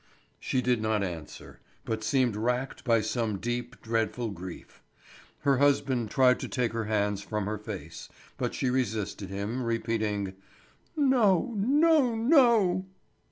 She 0.39 0.63
did 0.63 0.81
not 0.81 1.03
answer, 1.03 1.59
but 1.85 2.03
seemed 2.03 2.35
racked 2.35 2.83
by 2.83 3.01
some 3.01 3.37
deep 3.37 3.73
and 3.75 3.81
dreadful 3.83 4.31
grief. 4.31 4.81
Her 5.41 5.57
husband 5.59 6.09
tried 6.09 6.39
to 6.39 6.47
take 6.47 6.73
her 6.73 6.85
hands 6.85 7.21
from 7.21 7.45
her 7.45 7.59
face, 7.59 8.09
but 8.35 8.55
she 8.55 8.71
resisted 8.71 9.29
him, 9.29 9.61
repeating: 9.61 10.33
"No, 10.97 11.53
no, 11.55 12.15
no." 12.15 12.87